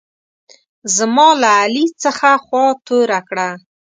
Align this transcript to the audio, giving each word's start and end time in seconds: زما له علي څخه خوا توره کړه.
زما 0.95 1.27
له 1.41 1.49
علي 1.61 1.85
څخه 2.03 2.27
خوا 2.45 2.65
توره 2.87 3.19
کړه. 3.29 3.49